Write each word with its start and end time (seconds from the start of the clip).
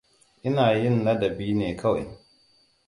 Ina 0.47 0.65
yin 0.81 0.97
ladabi 1.05 1.47
ne 1.59 1.69
kawai. 1.81 2.07